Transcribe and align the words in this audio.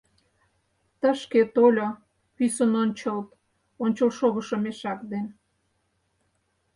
Тышке 0.99 1.41
тольо, 1.55 1.89
пӱсын 2.35 2.71
ончылт, 2.83 3.29
Ончылшогышо 3.83 4.57
мешак 4.63 4.99
ден. 5.11 5.27